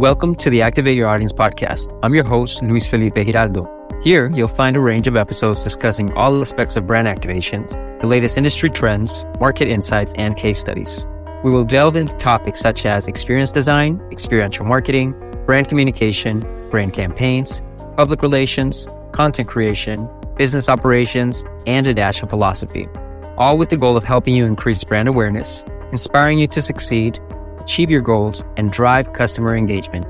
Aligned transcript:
Welcome 0.00 0.34
to 0.36 0.48
the 0.48 0.62
Activate 0.62 0.96
Your 0.96 1.08
Audience 1.08 1.30
podcast. 1.30 1.94
I'm 2.02 2.14
your 2.14 2.24
host, 2.24 2.62
Luis 2.62 2.86
Felipe 2.86 3.16
Giraldo. 3.16 3.68
Here, 4.02 4.30
you'll 4.34 4.48
find 4.48 4.74
a 4.74 4.80
range 4.80 5.06
of 5.06 5.14
episodes 5.14 5.62
discussing 5.62 6.10
all 6.14 6.40
aspects 6.40 6.76
of 6.76 6.86
brand 6.86 7.06
activation, 7.06 7.66
the 8.00 8.06
latest 8.06 8.38
industry 8.38 8.70
trends, 8.70 9.26
market 9.38 9.68
insights, 9.68 10.14
and 10.16 10.38
case 10.38 10.58
studies. 10.58 11.06
We 11.44 11.50
will 11.50 11.66
delve 11.66 11.96
into 11.96 12.16
topics 12.16 12.60
such 12.60 12.86
as 12.86 13.08
experience 13.08 13.52
design, 13.52 14.00
experiential 14.10 14.64
marketing, 14.64 15.12
brand 15.44 15.68
communication, 15.68 16.40
brand 16.70 16.94
campaigns, 16.94 17.60
public 17.98 18.22
relations, 18.22 18.88
content 19.12 19.48
creation, 19.48 20.08
business 20.38 20.70
operations, 20.70 21.44
and 21.66 21.86
a 21.86 21.92
dash 21.92 22.22
of 22.22 22.30
philosophy, 22.30 22.88
all 23.36 23.58
with 23.58 23.68
the 23.68 23.76
goal 23.76 23.98
of 23.98 24.04
helping 24.04 24.34
you 24.34 24.46
increase 24.46 24.82
brand 24.82 25.08
awareness, 25.08 25.62
inspiring 25.92 26.38
you 26.38 26.46
to 26.46 26.62
succeed, 26.62 27.20
achieve 27.60 27.90
your 27.90 28.00
goals, 28.00 28.44
and 28.56 28.72
drive 28.72 29.12
customer 29.12 29.54
engagement. 29.54 30.06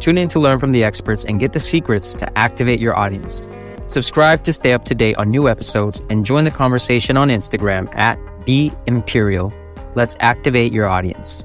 Tune 0.00 0.18
in 0.18 0.28
to 0.28 0.40
learn 0.40 0.58
from 0.58 0.72
the 0.72 0.84
experts 0.84 1.24
and 1.24 1.38
get 1.38 1.52
the 1.52 1.60
secrets 1.60 2.14
to 2.16 2.38
activate 2.38 2.80
your 2.80 2.96
audience. 2.96 3.46
Subscribe 3.86 4.44
to 4.44 4.52
stay 4.52 4.72
up 4.72 4.84
to 4.84 4.94
date 4.94 5.16
on 5.16 5.30
new 5.30 5.48
episodes 5.48 6.00
and 6.10 6.24
join 6.24 6.44
the 6.44 6.50
conversation 6.50 7.16
on 7.16 7.28
Instagram 7.28 7.92
at 7.96 8.18
Be 8.46 8.72
Imperial. 8.86 9.52
Let's 9.94 10.16
activate 10.20 10.72
your 10.72 10.88
audience. 10.88 11.44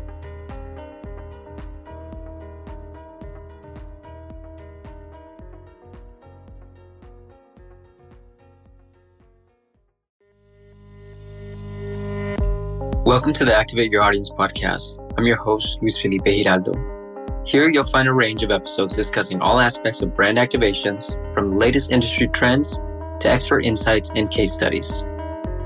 Welcome 13.06 13.34
to 13.34 13.46
the 13.46 13.56
Activate 13.56 13.92
Your 13.92 14.02
Audience 14.02 14.32
podcast. 14.32 15.05
I'm 15.18 15.26
your 15.26 15.38
host, 15.38 15.78
Luis 15.80 15.98
Felipe 15.98 16.26
Giraldo. 16.26 16.74
Here 17.46 17.70
you'll 17.70 17.86
find 17.86 18.10
a 18.10 18.14
range 18.14 18.44
of 18.44 18.52
episodes 18.52 18.98
discussing 18.98 19.42
all 19.42 19.62
aspects 19.62 20.02
of 20.02 20.14
brand 20.14 20.38
activations, 20.38 21.14
from 21.34 21.52
the 21.52 21.56
latest 21.56 21.90
industry 21.90 22.28
trends 22.28 22.80
to 23.22 23.32
expert 23.32 23.62
insights 23.62 24.12
and 24.14 24.30
case 24.30 24.52
studies. 24.52 25.06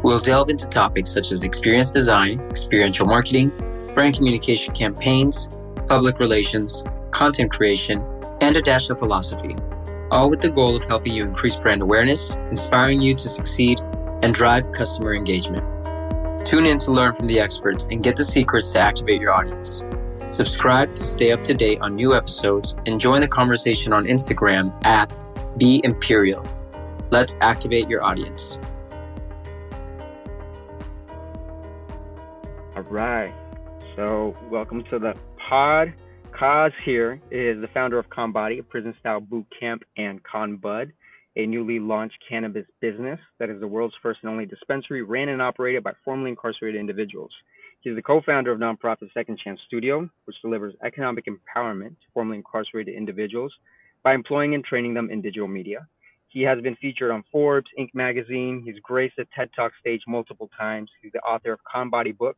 We'll 0.04 0.20
delve 0.20 0.50
into 0.50 0.70
topics 0.70 1.12
such 1.12 1.32
as 1.32 1.44
experience 1.44 1.90
design, 1.90 2.40
experiential 2.42 3.08
marketing, 3.08 3.52
brand 3.96 4.16
communication 4.16 4.72
campaigns, 4.76 5.48
public 5.88 6.20
relations, 6.20 6.84
content 7.10 7.52
creation, 7.52 8.06
and 8.42 8.56
a 8.56 8.62
dash 8.62 8.92
of 8.92 9.00
philosophy, 9.00 9.56
all 10.12 10.30
with 10.30 10.42
the 10.42 10.50
goal 10.50 10.76
of 10.76 10.84
helping 10.84 11.14
you 11.14 11.24
increase 11.24 11.56
brand 11.56 11.82
awareness, 11.82 12.36
inspiring 12.52 13.02
you 13.02 13.16
to 13.16 13.28
succeed, 13.28 13.80
and 14.22 14.32
drive 14.32 14.72
customer 14.74 15.16
engagement. 15.16 15.66
Tune 16.50 16.66
in 16.66 16.80
to 16.80 16.92
learn 16.92 17.14
from 17.14 17.28
the 17.28 17.40
experts 17.40 17.88
and 17.92 18.02
get 18.02 18.16
the 18.16 18.24
secrets 18.24 18.72
to 18.72 18.80
activate 18.80 19.22
your 19.22 19.32
audience. 19.32 19.84
Subscribe 20.32 20.96
to 20.96 21.04
stay 21.04 21.32
up 21.32 21.44
to 21.44 21.54
date 21.54 21.80
on 21.82 21.96
new 21.96 22.16
episodes 22.16 22.76
and 22.88 23.00
join 23.00 23.22
the 23.22 23.28
conversation 23.28 23.94
on 23.94 24.06
Instagram 24.06 24.74
at 24.84 25.14
Be 25.60 25.80
Imperial. 25.84 26.44
Let's 27.12 27.38
activate 27.42 27.88
your 27.88 28.04
audience. 28.04 28.58
All 32.76 32.82
right. 32.90 33.32
So, 33.96 34.36
welcome 34.50 34.84
to 34.86 34.98
the 34.98 35.14
pod. 35.38 35.94
Coss 36.32 36.72
here 36.84 37.22
is 37.30 37.62
the 37.62 37.68
founder 37.76 38.00
of 38.00 38.10
ConBody, 38.10 38.60
a 38.60 38.64
prison 38.64 38.96
style 39.00 39.20
boot 39.20 39.46
camp, 39.60 39.84
and 39.98 40.20
ConBud, 40.24 40.94
a 41.36 41.46
newly 41.46 41.80
launched 41.80 42.18
cannabis 42.28 42.66
business 42.82 43.20
that 43.40 43.50
is 43.50 43.60
the 43.60 43.68
world's 43.68 43.96
first 44.02 44.20
and 44.24 44.32
only 44.32 44.46
dispensary 44.46 45.04
ran 45.04 45.30
and 45.30 45.42
operated 45.42 45.84
by 45.84 45.94
formerly 46.04 46.32
incarcerated 46.32 46.80
individuals. 46.80 47.32
He's 47.82 47.96
the 47.96 48.02
co-founder 48.02 48.52
of 48.52 48.60
nonprofit 48.60 49.14
Second 49.14 49.40
Chance 49.44 49.62
Studio, 49.68 50.10
which 50.26 50.36
delivers 50.42 50.74
economic 50.84 51.26
empowerment 51.28 51.90
to 51.92 52.08
formerly 52.14 52.38
incarcerated 52.38 52.94
individuals 52.96 53.54
by 54.04 54.14
employing 54.14 54.54
and 54.54 54.64
training 54.64 54.94
them 54.94 55.10
in 55.10 55.22
digital 55.22 55.48
media. 55.48 55.88
He 56.28 56.42
has 56.44 56.62
been 56.62 56.76
featured 56.76 57.12
on 57.12 57.24
Forbes, 57.32 57.68
Inc. 57.80 57.90
magazine. 57.94 58.62
He's 58.66 58.80
graced 58.84 59.16
the 59.18 59.26
TED 59.36 59.50
Talk 59.56 59.72
stage 59.80 60.02
multiple 60.08 60.50
times. 60.58 60.90
He's 61.02 61.12
the 61.12 61.20
author 61.20 61.54
of 61.54 61.60
ConBody 61.74 62.18
Book, 62.18 62.38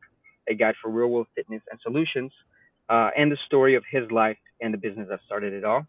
a 0.50 0.54
guide 0.54 0.76
for 0.82 0.90
real 0.90 1.10
world 1.10 1.28
fitness 1.36 1.62
and 1.72 1.80
solutions, 1.82 2.32
uh, 2.90 3.10
and 3.18 3.32
the 3.32 3.38
story 3.46 3.76
of 3.76 3.84
his 3.92 4.10
life 4.12 4.38
and 4.62 4.74
the 4.74 4.78
business 4.78 5.08
that 5.10 5.20
started 5.26 5.54
it 5.54 5.66
all. 5.66 5.86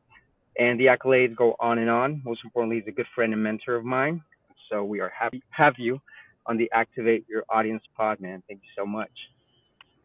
And 0.59 0.79
the 0.79 0.87
accolades 0.87 1.35
go 1.35 1.57
on 1.59 1.79
and 1.79 1.89
on. 1.89 2.23
Most 2.25 2.41
importantly, 2.45 2.81
he's 2.81 2.89
a 2.89 2.95
good 2.95 3.07
friend 3.15 3.33
and 3.33 3.43
mentor 3.43 3.75
of 3.77 3.85
mine. 3.85 4.23
So 4.71 4.85
we 4.85 5.01
are 5.01 5.11
happy 5.11 5.39
to 5.39 5.45
have 5.51 5.75
you 5.79 6.01
on 6.47 6.57
the 6.57 6.71
Activate 6.73 7.25
Your 7.29 7.45
Audience 7.49 7.83
pod, 7.97 8.21
man. 8.21 8.43
Thank 8.49 8.61
you 8.63 8.69
so 8.77 8.85
much. 8.85 9.11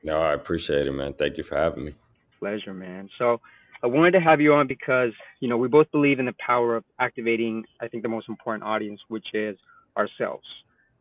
No, 0.04 0.22
I 0.22 0.34
appreciate 0.34 0.88
it, 0.88 0.92
man. 0.92 1.14
Thank 1.14 1.38
you 1.38 1.44
for 1.44 1.56
having 1.56 1.86
me. 1.86 1.96
Pleasure, 2.40 2.74
man. 2.74 3.10
So 3.18 3.42
I 3.84 3.88
wanted 3.88 4.12
to 4.12 4.20
have 4.20 4.42
you 4.42 4.54
on 4.54 4.68
because, 4.68 5.12
you 5.40 5.48
know, 5.48 5.58
we 5.58 5.68
both 5.68 5.92
believe 5.92 6.20
in 6.20 6.26
the 6.26 6.36
power 6.46 6.76
of 6.76 6.84
activating, 7.00 7.64
I 7.82 7.88
think, 7.88 8.04
the 8.04 8.10
most 8.10 8.30
important 8.30 8.64
audience, 8.64 9.02
which 9.08 9.28
is 9.34 9.58
ourselves. 9.98 10.46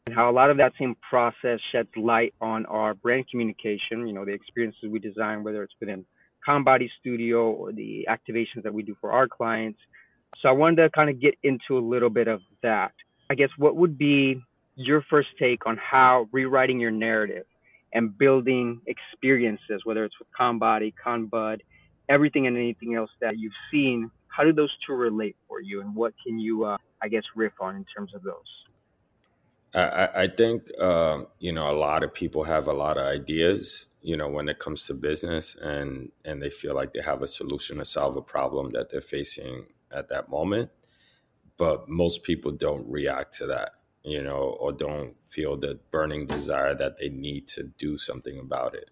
And 0.07 0.15
how 0.15 0.31
a 0.31 0.33
lot 0.33 0.51
of 0.51 0.57
that 0.59 0.73
same 0.79 0.95
process 1.09 1.59
sheds 1.73 1.89
light 1.97 2.35
on 2.41 2.65
our 2.67 2.95
brand 2.95 3.29
communication, 3.29 4.07
you 4.07 4.13
know, 4.13 4.25
the 4.25 4.33
experiences 4.33 4.89
we 4.89 4.99
design, 4.99 5.43
whether 5.43 5.63
it's 5.63 5.75
within 5.81 6.05
ConBody 6.47 6.89
Studio 7.01 7.51
or 7.51 7.73
the 7.73 8.07
activations 8.09 8.63
that 8.63 8.73
we 8.73 8.83
do 8.83 8.97
for 9.01 9.13
our 9.13 9.27
clients. 9.29 9.79
So 10.43 10.49
I 10.49 10.53
wanted 10.53 10.83
to 10.83 10.91
kind 10.91 11.11
of 11.11 11.21
get 11.21 11.35
into 11.43 11.79
a 11.79 11.81
little 11.81 12.11
bit 12.11 12.29
of 12.29 12.41
that. 12.63 12.93
I 13.31 13.35
guess 13.35 13.49
what 13.57 13.77
would 13.77 13.99
be 13.99 14.43
your 14.77 15.05
first 15.09 15.29
take 15.39 15.67
on 15.67 15.79
how 15.79 16.29
rewriting 16.33 16.79
your 16.79 16.91
narrative 16.91 17.47
and 17.93 18.17
building 18.17 18.81
experiences, 18.87 19.81
whether 19.85 20.05
it's 20.05 20.19
with 20.19 20.29
ConBody, 20.39 20.93
ConBud, 21.05 21.61
everything 22.09 22.47
and 22.47 22.57
anything 22.57 22.95
else 22.95 23.11
that 23.21 23.39
you've 23.39 23.53
seen, 23.71 24.11
how 24.29 24.45
do 24.45 24.53
those 24.53 24.71
two 24.87 24.93
relate 24.93 25.37
for 25.49 25.61
you, 25.61 25.81
and 25.81 25.95
what 25.95 26.13
can 26.25 26.39
you, 26.39 26.65
uh, 26.65 26.77
I 27.03 27.09
guess, 27.09 27.23
riff 27.35 27.55
on 27.61 27.75
in 27.77 27.87
terms 27.97 28.15
of 28.15 28.23
those? 28.23 28.66
I, 29.75 30.09
I 30.15 30.27
think 30.29 30.71
uh, 30.81 31.23
you 31.39 31.53
know 31.53 31.71
a 31.71 31.77
lot 31.77 32.03
of 32.03 32.15
people 32.15 32.45
have 32.45 32.67
a 32.69 32.73
lot 32.73 32.99
of 32.99 33.05
ideas, 33.07 33.89
you 34.01 34.17
know, 34.17 34.29
when 34.29 34.49
it 34.49 34.59
comes 34.59 34.87
to 34.87 34.95
business, 34.95 35.55
and 35.57 36.11
and 36.25 36.43
they 36.43 36.51
feel 36.51 36.75
like 36.75 36.93
they 36.93 37.03
have 37.03 37.23
a 37.23 37.29
solution 37.29 37.79
to 37.79 37.85
solve 37.85 38.17
a 38.17 38.23
problem 38.23 38.73
that 38.73 38.91
they're 38.91 39.01
facing 39.01 39.67
at 39.93 40.09
that 40.09 40.29
moment. 40.31 40.71
But 41.57 41.89
most 41.89 42.23
people 42.23 42.53
don't 42.53 42.87
react 42.89 43.35
to 43.39 43.47
that, 43.47 43.73
you 44.03 44.23
know, 44.23 44.57
or 44.61 44.73
don't 44.73 45.15
feel 45.25 45.57
the 45.57 45.79
burning 45.91 46.27
desire 46.27 46.75
that 46.75 46.99
they 46.99 47.09
need 47.09 47.47
to 47.49 47.65
do 47.65 47.97
something 47.97 48.39
about 48.39 48.75
it. 48.75 48.91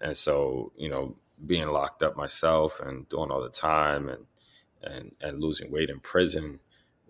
And 0.00 0.16
so, 0.16 0.72
you 0.76 0.88
know, 0.88 1.16
being 1.44 1.68
locked 1.68 2.02
up 2.02 2.16
myself 2.16 2.80
and 2.80 3.08
doing 3.08 3.30
all 3.30 3.42
the 3.42 3.50
time 3.50 4.08
and 4.08 4.26
and 4.82 5.12
and 5.20 5.40
losing 5.40 5.70
weight 5.70 5.90
in 5.90 6.00
prison 6.00 6.60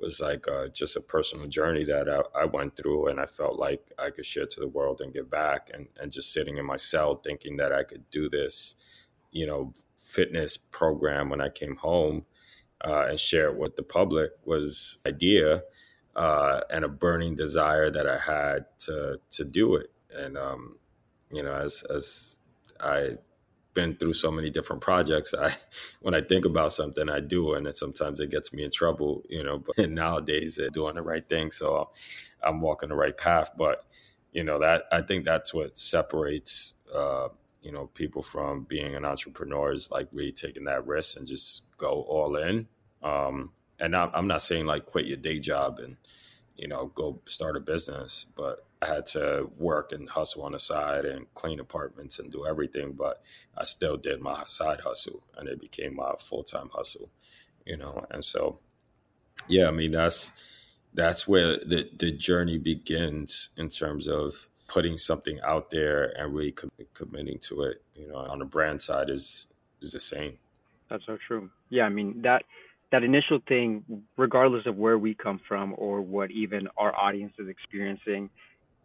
was 0.01 0.21
like 0.21 0.47
uh, 0.49 0.69
just 0.69 0.97
a 0.97 1.01
personal 1.01 1.47
journey 1.47 1.85
that 1.85 2.09
I, 2.09 2.23
I, 2.43 2.45
went 2.45 2.77
through 2.77 3.09
and 3.09 3.21
I 3.21 3.27
felt 3.27 3.59
like 3.59 3.93
I 3.99 4.11
could 4.11 4.27
share 4.27 4.47
to 4.47 4.61
the 4.61 4.69
world 4.69 5.01
and 5.01 5.13
give 5.13 5.31
back 5.31 5.71
and, 5.73 5.89
and 6.01 6.13
just 6.13 6.33
sitting 6.33 6.57
in 6.57 6.67
my 6.67 6.77
cell 6.77 7.17
thinking 7.17 7.57
that 7.57 7.73
I 7.73 7.83
could 7.83 8.09
do 8.11 8.29
this, 8.29 8.75
you 9.33 9.47
know, 9.47 9.73
fitness 9.99 10.57
program 10.57 11.29
when 11.29 11.41
I 11.41 11.49
came 11.49 11.77
home 11.77 12.25
uh, 12.85 13.07
and 13.09 13.19
share 13.19 13.49
it 13.49 13.57
with 13.57 13.77
the 13.77 13.83
public 13.83 14.31
was 14.45 14.99
idea 15.07 15.63
uh, 16.17 16.61
and 16.71 16.85
a 16.85 16.89
burning 16.89 17.35
desire 17.35 17.91
that 17.91 18.09
I 18.09 18.19
had 18.19 18.67
to 18.81 19.21
to 19.31 19.45
do 19.45 19.77
it. 19.77 19.93
And 20.15 20.37
um, 20.37 20.79
you 21.33 21.43
know, 21.43 21.55
as 21.55 21.85
as 21.95 22.39
I 22.81 23.19
been 23.79 23.95
through 23.95 24.13
so 24.13 24.33
many 24.33 24.51
different 24.51 24.83
projects. 24.83 25.33
I 25.33 25.55
when 26.01 26.13
I 26.13 26.21
think 26.21 26.45
about 26.45 26.73
something, 26.73 27.09
I 27.09 27.21
do, 27.21 27.55
and 27.55 27.67
it, 27.67 27.77
sometimes 27.77 28.19
it 28.19 28.31
gets 28.31 28.53
me 28.53 28.65
in 28.65 28.73
trouble, 28.73 29.23
you 29.29 29.45
know. 29.45 29.59
But 29.59 29.91
nowadays, 29.91 30.59
doing 30.73 30.97
the 30.97 31.03
right 31.03 31.27
thing, 31.29 31.53
so 31.53 31.91
I'm 32.43 32.59
walking 32.59 32.89
the 32.89 32.97
right 32.97 33.17
path. 33.17 33.53
But 33.57 33.85
you 34.33 34.43
know 34.43 34.59
that 34.59 34.85
I 34.91 35.03
think 35.03 35.25
that's 35.25 35.55
what 35.55 35.79
separates 35.79 36.75
uh, 36.93 37.29
you 37.63 37.71
know 37.71 37.87
people 37.95 38.23
from 38.23 38.65
being 38.65 38.97
an 38.97 39.05
entrepreneur 39.05 39.73
is 39.73 39.93
like 39.93 40.09
really 40.13 40.33
taking 40.33 40.65
that 40.65 40.87
risk 40.87 41.17
and 41.17 41.27
just 41.27 41.63
go 41.77 42.03
all 42.09 42.35
in. 42.37 42.67
Um, 43.03 43.53
and 43.79 43.95
I'm 43.95 44.27
not 44.27 44.43
saying 44.43 44.67
like 44.67 44.87
quit 44.87 45.07
your 45.07 45.19
day 45.19 45.39
job 45.39 45.79
and 45.79 45.97
you 46.57 46.67
know 46.67 46.87
go 46.97 47.21
start 47.27 47.57
a 47.57 47.61
business, 47.61 48.27
but 48.35 48.67
I 48.81 48.87
had 48.87 49.07
to 49.07 49.51
work 49.59 49.93
and 49.93 50.09
hustle 50.09 50.43
on 50.43 50.53
the 50.53 50.59
side 50.59 51.05
and 51.05 51.33
clean 51.35 51.59
apartments 51.59 52.19
and 52.19 52.31
do 52.31 52.47
everything, 52.47 52.93
but 52.93 53.23
I 53.57 53.65
still 53.65 53.97
did 53.97 54.21
my 54.21 54.45
side 54.47 54.81
hustle 54.81 55.23
and 55.37 55.49
it 55.49 55.61
became 55.61 55.97
my 55.97 56.13
full 56.21 56.45
time 56.45 56.71
hustle, 56.73 57.11
you 57.67 57.77
know. 57.77 58.07
And 58.11 58.25
so, 58.25 58.61
yeah, 59.49 59.69
I 59.69 59.73
mean 59.73 59.91
that's 59.91 60.33
that's 60.95 61.27
where 61.27 61.57
the 61.57 61.91
the 61.99 62.13
journey 62.13 62.59
begins 62.59 63.51
in 63.57 63.69
terms 63.69 64.07
of 64.07 64.49
putting 64.69 64.97
something 64.97 65.41
out 65.43 65.71
there 65.71 66.13
and 66.19 66.33
really 66.33 66.53
com- 66.53 66.71
committing 66.95 67.39
to 67.41 67.63
it. 67.63 67.83
You 67.95 68.09
know, 68.09 68.17
on 68.17 68.39
the 68.39 68.45
brand 68.45 68.81
side 68.81 69.11
is 69.11 69.47
is 69.81 69.93
the 69.93 70.01
same. 70.01 70.39
That's 70.89 71.05
so 71.05 71.19
true. 71.27 71.51
Yeah, 71.69 71.85
I 71.85 71.89
mean 71.89 72.23
that 72.23 72.45
that 72.93 73.03
initial 73.03 73.41
thing, 73.49 73.85
regardless 74.17 74.67
of 74.67 74.77
where 74.77 74.99
we 74.99 75.15
come 75.15 75.41
from 75.49 75.75
or 75.77 76.01
what 76.01 76.31
even 76.31 76.69
our 76.77 76.95
audience 76.97 77.35
is 77.39 77.49
experiencing 77.49 78.31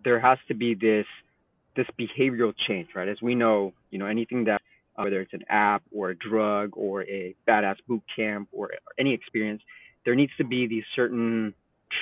there 0.03 0.19
has 0.19 0.37
to 0.47 0.53
be 0.53 0.75
this 0.75 1.05
this 1.75 1.87
behavioral 1.99 2.53
change, 2.67 2.89
right? 2.95 3.07
As 3.07 3.21
we 3.21 3.33
know, 3.33 3.73
you 3.89 3.97
know, 3.97 4.05
anything 4.05 4.43
that 4.45 4.61
uh, 4.95 5.01
whether 5.03 5.21
it's 5.21 5.33
an 5.33 5.43
app 5.49 5.81
or 5.91 6.11
a 6.11 6.15
drug 6.15 6.71
or 6.73 7.03
a 7.03 7.35
badass 7.47 7.77
boot 7.87 8.03
camp 8.15 8.47
or, 8.51 8.65
or 8.67 8.93
any 8.99 9.13
experience, 9.13 9.61
there 10.05 10.13
needs 10.13 10.31
to 10.37 10.43
be 10.43 10.67
these 10.67 10.83
certain 10.95 11.53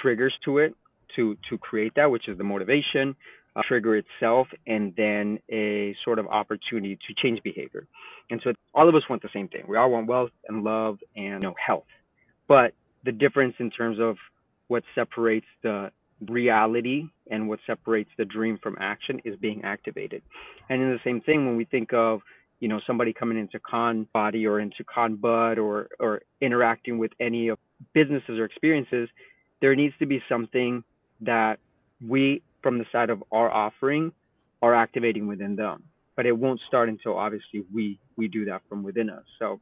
triggers 0.01 0.33
to 0.43 0.57
it 0.57 0.75
to 1.15 1.37
to 1.49 1.57
create 1.57 1.93
that, 1.95 2.11
which 2.11 2.27
is 2.27 2.37
the 2.37 2.43
motivation, 2.43 3.15
uh, 3.55 3.61
trigger 3.67 3.95
itself, 3.95 4.47
and 4.67 4.93
then 4.95 5.39
a 5.49 5.95
sort 6.03 6.19
of 6.19 6.27
opportunity 6.27 6.97
to 7.07 7.13
change 7.21 7.41
behavior. 7.43 7.87
And 8.29 8.41
so 8.43 8.53
all 8.73 8.87
of 8.87 8.95
us 8.95 9.03
want 9.09 9.21
the 9.21 9.29
same 9.33 9.47
thing. 9.47 9.63
We 9.67 9.77
all 9.77 9.91
want 9.91 10.07
wealth 10.07 10.31
and 10.47 10.63
love 10.63 10.99
and 11.15 11.43
you 11.43 11.49
know, 11.49 11.55
health, 11.65 11.87
but 12.47 12.73
the 13.03 13.11
difference 13.11 13.55
in 13.59 13.71
terms 13.71 13.99
of 13.99 14.17
what 14.67 14.83
separates 14.95 15.47
the 15.63 15.91
reality 16.27 17.05
and 17.29 17.47
what 17.47 17.59
separates 17.65 18.09
the 18.17 18.25
dream 18.25 18.59
from 18.61 18.77
action 18.79 19.21
is 19.25 19.35
being 19.37 19.63
activated. 19.63 20.21
And 20.69 20.81
in 20.81 20.89
the 20.89 20.99
same 21.03 21.21
thing, 21.21 21.45
when 21.45 21.57
we 21.57 21.65
think 21.65 21.93
of 21.93 22.21
you 22.61 22.67
know 22.67 22.79
somebody 22.87 23.11
coming 23.11 23.37
into 23.37 23.59
ConBody 23.59 24.47
or 24.47 24.61
into 24.61 24.83
ConBud 24.85 25.57
or 25.57 25.89
or 25.99 26.21
interacting 26.39 26.97
with 26.97 27.11
any 27.19 27.49
of 27.49 27.57
businesses 27.93 28.39
or 28.39 28.45
experiences 28.45 29.09
there 29.61 29.75
needs 29.75 29.93
to 29.99 30.05
be 30.05 30.21
something 30.29 30.83
that 31.19 31.59
we 32.07 32.41
from 32.63 32.77
the 32.77 32.85
side 32.91 33.09
of 33.09 33.23
our 33.31 33.51
offering 33.51 34.11
are 34.61 34.73
activating 34.73 35.27
within 35.27 35.55
them 35.55 35.83
but 36.15 36.25
it 36.25 36.37
won't 36.37 36.61
start 36.67 36.87
until 36.87 37.17
obviously 37.17 37.63
we 37.73 37.99
we 38.15 38.27
do 38.27 38.45
that 38.45 38.61
from 38.69 38.83
within 38.83 39.09
us 39.09 39.23
so 39.39 39.59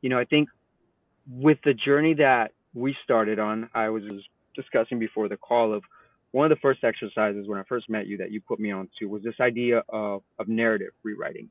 you 0.00 0.08
know 0.08 0.18
i 0.18 0.24
think 0.24 0.48
with 1.28 1.58
the 1.64 1.74
journey 1.74 2.14
that 2.14 2.52
we 2.74 2.96
started 3.02 3.38
on 3.38 3.68
i 3.74 3.88
was 3.88 4.04
discussing 4.54 4.98
before 4.98 5.28
the 5.28 5.36
call 5.36 5.74
of 5.74 5.82
one 6.36 6.52
of 6.52 6.54
the 6.54 6.60
first 6.60 6.84
exercises 6.84 7.48
when 7.48 7.58
i 7.58 7.62
first 7.66 7.88
met 7.88 8.06
you 8.06 8.18
that 8.18 8.30
you 8.30 8.42
put 8.42 8.60
me 8.60 8.70
on 8.70 8.86
to 8.98 9.06
was 9.06 9.22
this 9.22 9.40
idea 9.40 9.82
of 9.88 10.22
of 10.38 10.48
narrative 10.48 10.92
rewriting. 11.02 11.48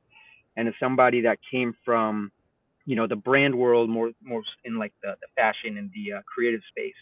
And 0.55 0.67
as 0.67 0.75
somebody 0.79 1.21
that 1.21 1.39
came 1.51 1.75
from 1.83 2.31
you 2.85 2.95
know 2.95 3.07
the 3.07 3.15
brand 3.15 3.55
world 3.55 3.89
more 3.89 4.11
more 4.21 4.43
in 4.63 4.77
like 4.77 4.93
the, 5.01 5.15
the 5.23 5.27
fashion 5.35 5.79
and 5.79 5.89
the 5.97 6.17
uh, 6.17 6.21
creative 6.31 6.61
space 6.69 6.93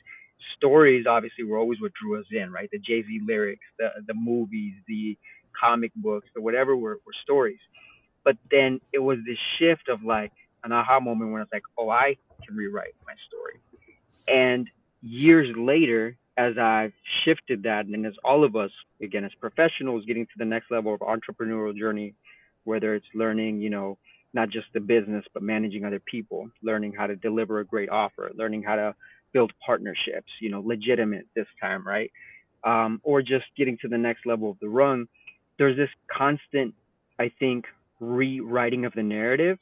stories 0.55 1.05
obviously 1.05 1.43
were 1.43 1.57
always 1.57 1.81
what 1.81 1.91
drew 2.01 2.17
us 2.17 2.25
in 2.31 2.53
right? 2.53 2.69
The 2.71 2.79
jay-z 2.79 3.19
lyrics 3.27 3.67
the 3.77 3.89
the 4.07 4.13
movies 4.13 4.75
the 4.87 5.17
comic 5.61 5.91
books 5.95 6.29
or 6.37 6.41
whatever 6.41 6.77
were, 6.77 7.01
were 7.05 7.17
stories. 7.21 7.63
But 8.23 8.37
then 8.49 8.79
it 8.93 8.99
was 8.99 9.17
this 9.27 9.41
shift 9.59 9.89
of 9.89 10.05
like 10.05 10.31
an 10.63 10.71
aha 10.71 11.01
moment 11.01 11.31
when 11.31 11.41
I 11.41 11.43
was 11.43 11.53
like 11.57 11.67
oh 11.77 11.89
i 11.89 12.15
can 12.45 12.55
rewrite 12.55 12.95
my 13.05 13.15
story. 13.27 13.57
And 14.29 14.69
years 15.01 15.49
later 15.57 16.17
as 16.37 16.57
i've 16.57 16.93
shifted 17.25 17.63
that 17.63 17.85
and 17.85 18.05
as 18.05 18.13
all 18.23 18.43
of 18.43 18.55
us 18.55 18.71
again 19.01 19.23
as 19.23 19.31
professionals 19.39 20.03
getting 20.05 20.25
to 20.25 20.33
the 20.37 20.45
next 20.45 20.71
level 20.71 20.93
of 20.93 20.99
entrepreneurial 21.01 21.77
journey 21.77 22.13
whether 22.63 22.95
it's 22.95 23.05
learning, 23.13 23.61
you 23.61 23.69
know, 23.69 23.97
not 24.33 24.49
just 24.49 24.67
the 24.73 24.79
business, 24.79 25.25
but 25.33 25.43
managing 25.43 25.85
other 25.85 25.99
people, 25.99 26.49
learning 26.63 26.93
how 26.97 27.07
to 27.07 27.15
deliver 27.15 27.59
a 27.59 27.65
great 27.65 27.89
offer, 27.89 28.31
learning 28.35 28.63
how 28.63 28.75
to 28.75 28.95
build 29.31 29.51
partnerships, 29.65 30.31
you 30.41 30.49
know, 30.49 30.61
legitimate 30.61 31.27
this 31.35 31.47
time, 31.61 31.85
right? 31.87 32.11
Um, 32.63 33.01
or 33.03 33.21
just 33.21 33.45
getting 33.57 33.77
to 33.81 33.87
the 33.87 33.97
next 33.97 34.25
level 34.25 34.49
of 34.49 34.57
the 34.59 34.69
rung. 34.69 35.07
There's 35.57 35.77
this 35.77 35.89
constant, 36.11 36.73
I 37.19 37.31
think, 37.39 37.65
rewriting 37.99 38.85
of 38.85 38.93
the 38.93 39.03
narrative. 39.03 39.59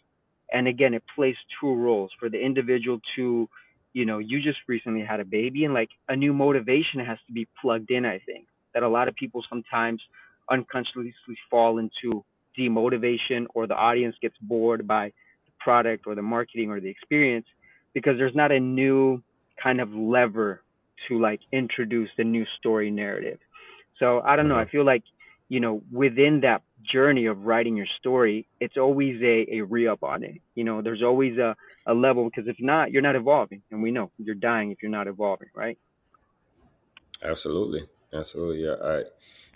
And 0.53 0.67
again, 0.67 0.93
it 0.93 1.03
plays 1.15 1.35
two 1.59 1.73
roles 1.73 2.11
for 2.19 2.29
the 2.29 2.39
individual 2.39 2.99
to, 3.15 3.49
you 3.93 4.05
know, 4.05 4.19
you 4.19 4.41
just 4.41 4.59
recently 4.67 5.01
had 5.01 5.19
a 5.19 5.25
baby 5.25 5.65
and 5.65 5.73
like 5.73 5.89
a 6.09 6.15
new 6.15 6.33
motivation 6.33 6.99
has 6.99 7.17
to 7.27 7.33
be 7.33 7.47
plugged 7.61 7.91
in, 7.91 8.05
I 8.05 8.19
think, 8.19 8.47
that 8.73 8.83
a 8.83 8.89
lot 8.89 9.07
of 9.07 9.15
people 9.15 9.43
sometimes 9.49 10.01
unconsciously 10.49 11.13
fall 11.49 11.77
into 11.77 12.23
demotivation 12.57 13.45
or 13.53 13.67
the 13.67 13.75
audience 13.75 14.15
gets 14.21 14.35
bored 14.41 14.87
by 14.87 15.07
the 15.45 15.51
product 15.59 16.05
or 16.07 16.15
the 16.15 16.21
marketing 16.21 16.69
or 16.69 16.79
the 16.79 16.89
experience 16.89 17.45
because 17.93 18.17
there's 18.17 18.35
not 18.35 18.51
a 18.51 18.59
new 18.59 19.21
kind 19.61 19.79
of 19.81 19.93
lever 19.93 20.61
to 21.07 21.19
like 21.19 21.39
introduce 21.51 22.09
the 22.17 22.23
new 22.23 22.45
story 22.59 22.91
narrative. 22.91 23.39
So 23.99 24.21
I 24.21 24.35
don't 24.35 24.47
know. 24.47 24.57
I 24.57 24.65
feel 24.65 24.85
like, 24.85 25.03
you 25.49 25.59
know, 25.59 25.81
within 25.91 26.41
that 26.41 26.61
journey 26.91 27.25
of 27.25 27.45
writing 27.45 27.75
your 27.75 27.87
story, 27.99 28.47
it's 28.59 28.77
always 28.77 29.21
a, 29.21 29.47
a 29.51 29.61
re 29.61 29.87
up 29.87 30.03
on 30.03 30.23
it. 30.23 30.41
You 30.55 30.63
know, 30.63 30.81
there's 30.81 31.03
always 31.03 31.37
a, 31.37 31.55
a 31.85 31.93
level 31.93 32.25
because 32.25 32.47
if 32.47 32.57
not, 32.59 32.91
you're 32.91 33.01
not 33.01 33.15
evolving. 33.15 33.61
And 33.71 33.81
we 33.81 33.91
know 33.91 34.11
you're 34.17 34.35
dying 34.35 34.71
if 34.71 34.81
you're 34.81 34.91
not 34.91 35.07
evolving, 35.07 35.49
right? 35.55 35.77
Absolutely. 37.23 37.87
Absolutely. 38.13 38.65
Yeah. 38.65 38.75
I, 38.83 39.03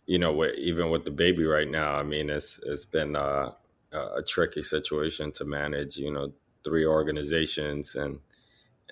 you 0.05 0.19
know, 0.19 0.45
even 0.45 0.89
with 0.89 1.05
the 1.05 1.11
baby 1.11 1.45
right 1.45 1.69
now, 1.69 1.95
I 1.95 2.03
mean, 2.03 2.29
it's 2.29 2.59
it's 2.65 2.85
been 2.85 3.15
a, 3.15 3.55
a 3.91 4.21
tricky 4.25 4.61
situation 4.61 5.31
to 5.33 5.45
manage. 5.45 5.97
You 5.97 6.11
know, 6.11 6.31
three 6.63 6.85
organizations 6.85 7.95
and 7.95 8.19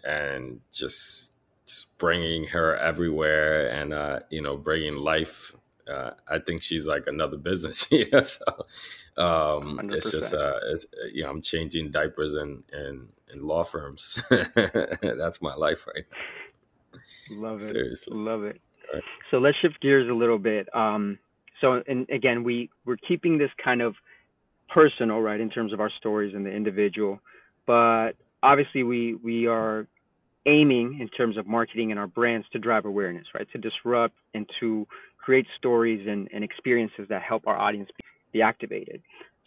and 0.03 0.62
just 0.71 1.31
just 1.65 1.97
bringing 1.97 2.45
her 2.45 2.77
everywhere 2.77 3.69
and 3.69 3.94
uh, 3.94 4.19
you 4.29 4.41
know 4.41 4.57
bringing 4.57 4.95
life. 4.95 5.56
Uh, 5.88 6.12
I 6.27 6.39
think 6.39 6.62
she's 6.62 6.88
like 6.88 7.07
another 7.07 7.38
business, 7.38 7.88
you 7.91 8.06
know. 8.12 8.21
So 8.21 8.45
um, 9.18 9.80
it's 9.91 10.12
just 10.12 10.33
uh, 10.33 10.59
it's, 10.65 10.85
you 11.12 11.24
know 11.24 11.30
I'm 11.30 11.41
changing 11.41 11.91
diapers 11.91 12.35
and 12.35 12.63
in 12.71 13.07
law 13.47 13.63
firms. 13.63 14.21
That's 14.30 15.41
my 15.41 15.56
life 15.56 15.85
right 15.88 16.06
now. 16.09 17.39
Love 17.50 17.62
it. 17.62 17.68
Seriously, 17.68 18.15
love 18.15 18.44
it. 18.44 18.62
So 19.31 19.38
let's 19.38 19.57
shift 19.57 19.81
gears 19.81 20.09
a 20.09 20.13
little 20.13 20.38
bit. 20.38 20.74
Um, 20.75 21.18
so, 21.62 21.81
and 21.88 22.07
again, 22.09 22.44
we 22.44 22.69
we're 22.86 22.97
keeping 22.97 23.38
this 23.38 23.51
kind 23.63 23.81
of 23.81 23.95
personal, 24.69 25.19
right, 25.19 25.39
in 25.39 25.50
terms 25.50 25.74
of 25.74 25.79
our 25.79 25.89
stories 25.89 26.36
and 26.36 26.45
the 26.45 26.51
individual, 26.51 27.19
but 27.65 28.12
obviously 28.41 28.83
we 28.83 29.15
we 29.15 29.47
are 29.47 29.88
aiming 30.45 31.00
in 31.00 31.07
terms 31.07 31.38
of 31.38 31.47
marketing 31.47 31.91
and 31.91 32.00
our 32.00 32.07
brands 32.07 32.45
to 32.51 32.59
drive 32.59 32.86
awareness, 32.86 33.25
right, 33.33 33.47
to 33.51 33.57
disrupt 33.57 34.15
and 34.33 34.50
to 34.59 34.86
create 35.23 35.45
stories 35.57 36.05
and, 36.07 36.27
and 36.33 36.43
experiences 36.43 37.05
that 37.09 37.21
help 37.21 37.47
our 37.47 37.57
audience 37.57 37.89
be, 38.31 38.41
activated. 38.41 38.99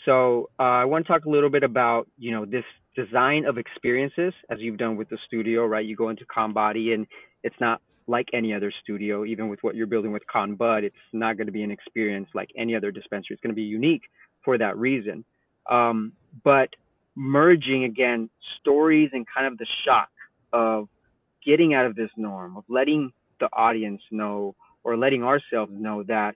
So 0.04 0.48
uh, 0.60 0.62
I 0.62 0.84
want 0.84 1.06
to 1.06 1.12
talk 1.12 1.24
a 1.24 1.28
little 1.28 1.50
bit 1.50 1.64
about 1.64 2.06
you 2.18 2.30
know 2.30 2.44
this 2.44 2.64
design 2.94 3.44
of 3.44 3.58
experiences 3.58 4.32
as 4.48 4.58
you've 4.60 4.78
done 4.78 4.96
with 4.96 5.08
the 5.08 5.18
studio, 5.26 5.66
right? 5.66 5.84
You 5.84 5.96
go 5.96 6.08
into 6.08 6.24
Conbody 6.24 6.94
and 6.94 7.06
it's 7.42 7.56
not 7.60 7.80
like 8.06 8.26
any 8.32 8.54
other 8.54 8.72
studio, 8.82 9.24
even 9.24 9.48
with 9.48 9.58
what 9.62 9.74
you're 9.74 9.86
building 9.86 10.12
with 10.12 10.22
ConBud, 10.32 10.84
it's 10.84 10.94
not 11.12 11.36
going 11.36 11.46
to 11.46 11.52
be 11.52 11.62
an 11.62 11.70
experience 11.70 12.28
like 12.34 12.50
any 12.56 12.74
other 12.74 12.90
dispensary. 12.90 13.34
It's 13.34 13.42
going 13.42 13.54
to 13.54 13.56
be 13.56 13.62
unique 13.62 14.02
for 14.44 14.56
that 14.58 14.76
reason. 14.76 15.24
Um, 15.68 16.12
but 16.44 16.70
merging 17.16 17.84
again 17.84 18.30
stories 18.60 19.10
and 19.12 19.26
kind 19.34 19.46
of 19.46 19.58
the 19.58 19.66
shock 19.84 20.10
of 20.52 20.88
getting 21.44 21.74
out 21.74 21.86
of 21.86 21.96
this 21.96 22.10
norm, 22.16 22.56
of 22.56 22.64
letting 22.68 23.12
the 23.40 23.48
audience 23.52 24.02
know 24.10 24.54
or 24.86 24.96
letting 24.96 25.22
ourselves 25.22 25.72
know 25.74 26.02
that 26.04 26.34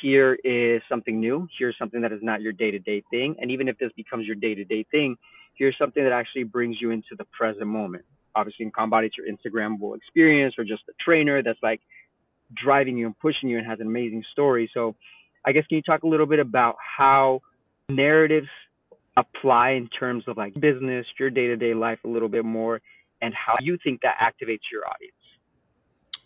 here 0.00 0.38
is 0.44 0.82
something 0.88 1.20
new, 1.20 1.46
here's 1.58 1.76
something 1.78 2.00
that 2.00 2.12
is 2.12 2.20
not 2.22 2.40
your 2.40 2.52
day 2.52 2.70
to 2.70 2.78
day 2.78 3.02
thing. 3.10 3.36
And 3.40 3.50
even 3.50 3.68
if 3.68 3.78
this 3.78 3.90
becomes 3.96 4.26
your 4.26 4.36
day 4.36 4.54
to 4.54 4.64
day 4.64 4.84
thing, 4.90 5.16
here's 5.54 5.76
something 5.78 6.02
that 6.02 6.12
actually 6.12 6.44
brings 6.44 6.80
you 6.80 6.90
into 6.90 7.14
the 7.16 7.24
present 7.36 7.66
moment 7.66 8.04
obviously 8.34 8.64
in 8.64 8.72
Conbody 8.72 9.06
it's 9.06 9.16
your 9.16 9.26
Instagrammable 9.26 9.96
experience 9.96 10.54
or 10.58 10.64
just 10.64 10.82
a 10.88 10.92
trainer 11.04 11.42
that's 11.42 11.58
like 11.62 11.80
driving 12.54 12.96
you 12.96 13.06
and 13.06 13.18
pushing 13.18 13.48
you 13.48 13.58
and 13.58 13.66
has 13.66 13.80
an 13.80 13.86
amazing 13.86 14.24
story. 14.32 14.70
So 14.74 14.94
I 15.44 15.52
guess 15.52 15.66
can 15.66 15.76
you 15.76 15.82
talk 15.82 16.02
a 16.02 16.08
little 16.08 16.26
bit 16.26 16.38
about 16.38 16.76
how 16.78 17.40
narratives 17.88 18.48
apply 19.16 19.70
in 19.70 19.88
terms 19.88 20.24
of 20.26 20.36
like 20.36 20.54
business, 20.54 21.06
your 21.18 21.30
day 21.30 21.46
to 21.48 21.56
day 21.56 21.74
life 21.74 21.98
a 22.04 22.08
little 22.08 22.28
bit 22.28 22.44
more, 22.44 22.80
and 23.20 23.34
how 23.34 23.54
you 23.60 23.78
think 23.82 24.00
that 24.02 24.16
activates 24.20 24.70
your 24.70 24.86
audience? 24.86 25.14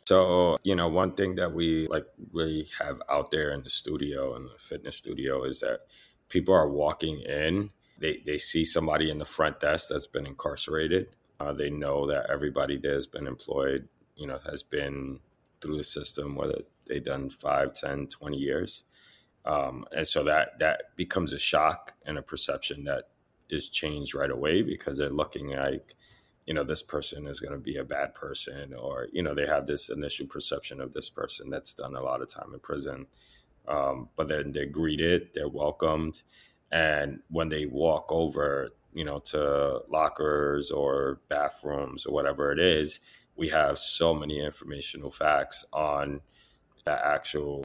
So, 0.07 0.57
you 0.63 0.77
know, 0.77 0.89
one 0.89 1.13
thing 1.13 1.35
that 1.35 1.53
we 1.53 1.89
like 1.89 2.07
really 2.33 2.69
have 2.81 3.03
out 3.09 3.31
there 3.31 3.51
in 3.51 3.63
the 3.63 3.71
studio 3.71 4.35
and 4.35 4.47
the 4.47 4.59
fitness 4.59 4.97
studio 4.97 5.45
is 5.45 5.61
that 5.61 5.81
people 6.29 6.55
are 6.55 6.69
walking 6.69 7.21
in, 7.21 7.71
they, 7.99 8.23
they 8.25 8.39
see 8.39 8.65
somebody 8.65 9.11
in 9.11 9.19
the 9.19 9.25
front 9.25 9.61
desk 9.61 9.89
that's 9.91 10.07
been 10.07 10.27
incarcerated 10.27 11.17
uh, 11.39 11.53
they 11.53 11.71
know 11.71 12.07
that 12.07 12.31
everybody 12.31 12.79
that 12.79 12.91
has 12.91 13.07
been 13.07 13.27
employed, 13.27 13.89
you 14.17 14.27
know, 14.27 14.39
has 14.51 14.63
been 14.63 15.21
through 15.61 15.77
the 15.77 15.85
system, 15.85 16.35
whether 16.35 16.61
they've 16.87 17.05
done 17.05 17.29
5, 17.29 17.73
10, 17.75 18.07
20 18.07 18.37
years. 18.37 18.85
Um, 19.45 19.85
and 19.95 20.07
so 20.07 20.25
that 20.25 20.59
that 20.59 20.97
becomes 20.97 21.33
a 21.33 21.39
shock 21.39 21.93
and 22.05 22.19
a 22.19 22.23
perception 22.23 22.85
that 22.85 23.11
is 23.49 23.69
changed 23.69 24.15
right 24.15 24.31
away 24.31 24.63
because 24.63 24.99
they're 24.99 25.11
looking 25.11 25.49
like, 25.49 25.95
you 26.47 26.55
know, 26.55 26.65
this 26.65 26.83
person 26.83 27.26
is 27.26 27.41
going 27.41 27.53
to 27.53 27.59
be 27.59 27.76
a 27.76 27.85
bad 27.85 28.15
person, 28.15 28.75
or 28.75 29.09
you 29.12 29.23
know, 29.23 29.35
they 29.35 29.47
have 29.47 29.67
this 29.67 29.88
initial 29.88 30.26
perception 30.26 30.81
of 30.81 30.93
this 30.93 31.11
person 31.11 31.50
that's 31.50 31.75
done 31.75 31.97
a 31.97 32.03
lot 32.03 32.23
of 32.23 32.29
time 32.29 32.53
in 32.55 32.61
prison. 32.61 33.07
Um, 33.69 34.09
but 34.17 34.29
then 34.29 34.53
they're 34.53 34.67
greeted, 34.67 35.31
they're 35.35 35.49
welcomed, 35.49 36.23
and 36.71 37.21
when 37.29 37.49
they 37.49 37.67
walk 37.67 38.12
over 38.12 38.71
you 38.97 39.05
know, 39.05 39.19
to 39.19 39.83
lockers 39.91 40.71
or 40.71 41.21
bathrooms 41.29 42.07
or 42.07 42.15
whatever 42.15 42.50
it 42.50 42.59
is, 42.59 42.99
we 43.37 43.49
have 43.49 43.79
so 43.79 44.15
many 44.15 44.43
informational 44.43 45.11
facts 45.11 45.67
on 45.71 46.23
the 46.87 47.07
actual 47.07 47.62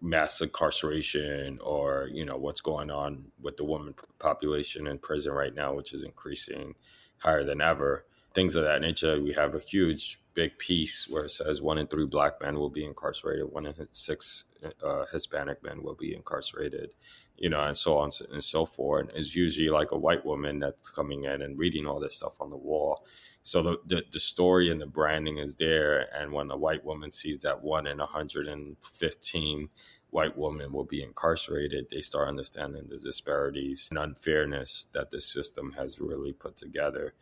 mass 0.00 0.40
incarceration 0.40 1.58
or 1.62 2.10
you 2.12 2.26
know 2.26 2.36
what's 2.36 2.60
going 2.60 2.90
on 2.90 3.24
with 3.40 3.56
the 3.56 3.64
woman 3.64 3.94
population 4.18 4.86
in 4.86 4.98
prison 4.98 5.32
right 5.32 5.54
now 5.54 5.72
which 5.72 5.94
is 5.94 6.04
increasing 6.04 6.74
higher 7.18 7.42
than 7.42 7.62
ever 7.62 8.04
things 8.34 8.56
of 8.56 8.64
that 8.64 8.80
nature. 8.80 9.20
We 9.20 9.32
have 9.34 9.54
a 9.54 9.60
huge 9.60 10.20
big 10.34 10.58
piece 10.58 11.08
where 11.08 11.24
it 11.24 11.30
says 11.30 11.62
one 11.62 11.78
in 11.78 11.86
three 11.86 12.06
black 12.06 12.40
men 12.40 12.58
will 12.58 12.70
be 12.70 12.84
incarcerated 12.84 13.46
one 13.52 13.66
in 13.66 13.74
six 13.92 14.46
uh, 14.82 15.04
hispanic 15.12 15.62
men 15.62 15.80
will 15.80 15.94
be 15.94 16.12
incarcerated 16.12 16.90
you 17.36 17.48
know 17.48 17.60
and 17.60 17.76
so 17.76 17.98
on 17.98 18.10
and 18.32 18.42
so 18.42 18.64
forth. 18.64 19.08
And 19.08 19.10
it's 19.16 19.34
usually 19.34 19.68
like 19.68 19.92
a 19.92 19.98
white 19.98 20.24
woman 20.24 20.60
that's 20.60 20.90
coming 20.90 21.24
in 21.24 21.42
and 21.42 21.58
reading 21.58 21.86
all 21.86 22.00
this 22.00 22.16
stuff 22.16 22.40
on 22.40 22.50
the 22.50 22.56
wall. 22.56 23.06
So 23.42 23.62
the, 23.62 23.78
the, 23.84 24.04
the 24.10 24.20
story 24.20 24.70
and 24.70 24.80
the 24.80 24.86
branding 24.86 25.36
is 25.38 25.54
there 25.56 26.06
and 26.16 26.32
when 26.32 26.50
a 26.50 26.56
white 26.56 26.84
woman 26.84 27.10
sees 27.10 27.38
that 27.38 27.62
one 27.62 27.86
in 27.86 27.98
115 27.98 29.68
white 30.10 30.38
women 30.38 30.72
will 30.72 30.84
be 30.84 31.02
incarcerated 31.02 31.86
they 31.90 32.00
start 32.00 32.28
understanding 32.28 32.84
the 32.88 32.96
disparities 32.96 33.88
and 33.90 33.98
unfairness 33.98 34.86
that 34.92 35.10
the 35.10 35.20
system 35.20 35.72
has 35.76 36.00
really 36.00 36.32
put 36.32 36.56
together 36.56 37.14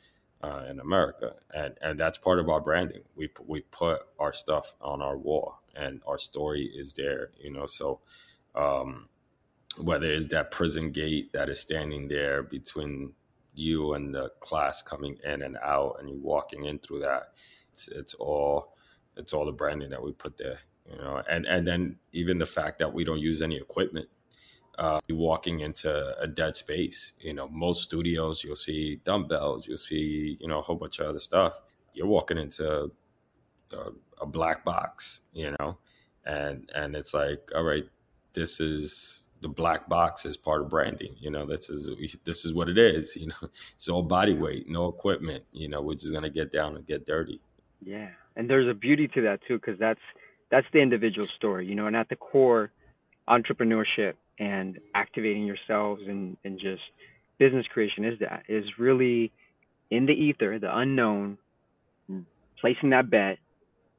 uh, 0.42 0.64
in 0.68 0.80
America, 0.80 1.34
and 1.54 1.74
and 1.82 1.98
that's 1.98 2.18
part 2.18 2.38
of 2.38 2.48
our 2.48 2.60
branding. 2.60 3.02
We 3.16 3.30
we 3.46 3.60
put 3.62 4.02
our 4.18 4.32
stuff 4.32 4.74
on 4.80 5.02
our 5.02 5.16
wall, 5.16 5.60
and 5.76 6.02
our 6.06 6.18
story 6.18 6.62
is 6.74 6.92
there. 6.94 7.30
You 7.40 7.52
know, 7.52 7.66
so 7.66 8.00
um, 8.54 9.08
whether 9.78 10.10
it's 10.10 10.26
that 10.28 10.50
prison 10.50 10.90
gate 10.90 11.32
that 11.32 11.48
is 11.48 11.60
standing 11.60 12.08
there 12.08 12.42
between 12.42 13.12
you 13.54 13.94
and 13.94 14.14
the 14.14 14.30
class 14.40 14.82
coming 14.82 15.16
in 15.24 15.42
and 15.42 15.56
out 15.62 15.96
and 16.00 16.08
you 16.08 16.18
walking 16.20 16.64
in 16.64 16.78
through 16.78 17.00
that 17.00 17.32
it's 17.70 17.88
it's 17.88 18.14
all 18.14 18.74
it's 19.16 19.32
all 19.32 19.44
the 19.44 19.52
branding 19.52 19.90
that 19.90 20.02
we 20.02 20.12
put 20.12 20.36
there 20.38 20.58
you 20.90 20.96
know 20.96 21.22
and 21.28 21.46
and 21.46 21.66
then 21.66 21.96
even 22.12 22.38
the 22.38 22.46
fact 22.46 22.78
that 22.78 22.92
we 22.92 23.04
don't 23.04 23.20
use 23.20 23.42
any 23.42 23.56
equipment 23.56 24.08
uh, 24.78 25.00
walking 25.10 25.60
into 25.60 26.18
a 26.18 26.26
dead 26.26 26.56
space 26.56 27.12
you 27.20 27.34
know 27.34 27.48
most 27.48 27.82
studios 27.82 28.42
you'll 28.42 28.56
see 28.56 29.00
dumbbells 29.04 29.68
you'll 29.68 29.76
see 29.76 30.36
you 30.40 30.48
know 30.48 30.58
a 30.58 30.62
whole 30.62 30.76
bunch 30.76 30.98
of 30.98 31.06
other 31.06 31.18
stuff 31.18 31.60
you're 31.94 32.06
walking 32.06 32.38
into 32.38 32.90
a, 33.72 33.90
a 34.20 34.26
black 34.26 34.64
box 34.64 35.22
you 35.34 35.54
know 35.58 35.76
and 36.24 36.70
and 36.74 36.96
it's 36.96 37.12
like 37.12 37.50
all 37.54 37.64
right 37.64 37.86
this 38.32 38.60
is 38.60 39.28
the 39.42 39.48
black 39.48 39.88
box 39.88 40.24
is 40.24 40.36
part 40.36 40.62
of 40.62 40.70
branding. 40.70 41.14
You 41.18 41.30
know, 41.30 41.44
this 41.44 41.68
is 41.68 41.90
this 42.24 42.44
is 42.44 42.54
what 42.54 42.68
it 42.68 42.78
is. 42.78 43.16
You 43.22 43.26
know, 43.28 43.48
it's 43.74 43.88
all 43.88 44.02
body 44.02 44.34
weight, 44.34 44.68
no 44.68 44.88
equipment. 44.88 45.44
You 45.52 45.68
know, 45.68 45.82
we're 45.82 45.94
just 45.94 46.14
gonna 46.14 46.30
get 46.30 46.50
down 46.50 46.76
and 46.76 46.86
get 46.86 47.06
dirty. 47.06 47.40
Yeah, 47.84 48.08
and 48.36 48.48
there's 48.48 48.68
a 48.68 48.74
beauty 48.74 49.08
to 49.08 49.20
that 49.22 49.40
too, 49.46 49.56
because 49.56 49.78
that's 49.78 50.00
that's 50.50 50.66
the 50.72 50.80
individual 50.80 51.28
story. 51.36 51.66
You 51.66 51.74
know, 51.74 51.86
and 51.86 51.96
at 51.96 52.08
the 52.08 52.16
core, 52.16 52.70
entrepreneurship 53.28 54.14
and 54.38 54.78
activating 54.94 55.44
yourselves 55.44 56.02
and 56.06 56.36
and 56.44 56.58
just 56.58 56.82
business 57.38 57.66
creation 57.72 58.04
is 58.04 58.18
that 58.20 58.44
is 58.48 58.64
really 58.78 59.32
in 59.90 60.06
the 60.06 60.12
ether, 60.12 60.58
the 60.58 60.76
unknown, 60.78 61.36
placing 62.60 62.90
that 62.90 63.10
bet 63.10 63.38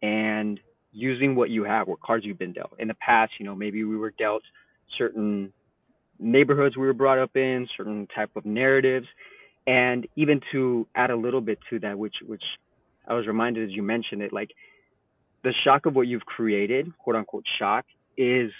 and 0.02 0.60
using 0.92 1.36
what 1.36 1.50
you 1.50 1.64
have, 1.64 1.88
what 1.88 2.02
cards 2.02 2.26
you've 2.26 2.40
been 2.40 2.54
dealt. 2.54 2.74
In 2.80 2.88
the 2.88 2.96
past, 2.96 3.34
you 3.40 3.46
know, 3.46 3.56
maybe 3.56 3.84
we 3.84 3.98
were 3.98 4.12
dealt 4.12 4.44
certain 4.98 5.54
neighborhoods 6.20 6.78
we 6.78 6.86
were 6.86 6.94
brought 6.94 7.20
up 7.20 7.36
in, 7.36 7.68
certain 7.76 8.08
type 8.16 8.30
of 8.36 8.46
narratives, 8.46 9.08
and 9.68 10.08
even 10.16 10.40
to 10.52 10.88
add 10.96 11.10
a 11.10 11.16
little 11.16 11.42
bit 11.42 11.60
to 11.70 11.80
that, 11.80 11.98
which 11.98 12.16
which 12.26 12.44
I 13.08 13.14
was 13.14 13.28
reminded 13.28 13.70
as 13.70 13.76
you 13.76 13.84
mentioned 13.84 14.22
it, 14.22 14.32
like 14.34 14.52
the 15.44 15.54
shock 15.64 15.86
of 15.86 15.96
what 15.96 16.08
you've 16.08 16.26
created, 16.26 16.92
quote 16.98 17.16
unquote 17.16 17.46
shock, 17.60 17.86
is 18.18 18.52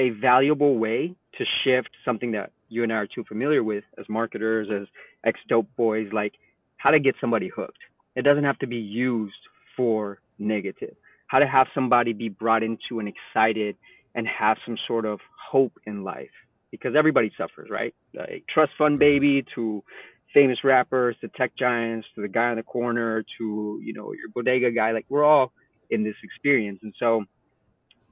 a 0.00 0.10
valuable 0.10 0.78
way 0.78 1.14
to 1.36 1.44
shift 1.62 1.90
something 2.04 2.32
that 2.32 2.52
you 2.70 2.82
and 2.82 2.92
I 2.92 2.96
are 2.96 3.06
too 3.06 3.24
familiar 3.28 3.62
with 3.62 3.84
as 3.98 4.06
marketers, 4.08 4.68
as 4.74 4.88
ex 5.26 5.38
dope 5.48 5.68
boys, 5.76 6.08
like 6.12 6.32
how 6.78 6.90
to 6.90 6.98
get 6.98 7.14
somebody 7.20 7.48
hooked. 7.54 7.78
It 8.16 8.22
doesn't 8.22 8.44
have 8.44 8.58
to 8.60 8.66
be 8.66 8.76
used 8.76 9.34
for 9.76 10.20
negative. 10.38 10.96
How 11.26 11.38
to 11.38 11.46
have 11.46 11.66
somebody 11.74 12.14
be 12.14 12.30
brought 12.30 12.62
into 12.62 12.98
and 12.98 13.08
excited 13.08 13.76
and 14.14 14.26
have 14.26 14.56
some 14.64 14.76
sort 14.88 15.04
of 15.04 15.20
hope 15.50 15.72
in 15.86 16.02
life 16.02 16.30
because 16.70 16.94
everybody 16.96 17.30
suffers, 17.36 17.68
right? 17.70 17.94
Like 18.14 18.44
trust 18.52 18.72
fund 18.78 18.98
baby 18.98 19.44
to 19.54 19.84
famous 20.32 20.58
rappers 20.64 21.16
to 21.20 21.28
tech 21.28 21.52
giants 21.58 22.06
to 22.14 22.22
the 22.22 22.28
guy 22.28 22.50
on 22.50 22.56
the 22.56 22.62
corner 22.62 23.22
to 23.38 23.80
you 23.84 23.92
know 23.92 24.12
your 24.12 24.30
bodega 24.34 24.70
guy. 24.70 24.92
Like 24.92 25.06
we're 25.10 25.24
all 25.24 25.52
in 25.90 26.04
this 26.04 26.16
experience, 26.22 26.80
and 26.82 26.94
so 26.98 27.24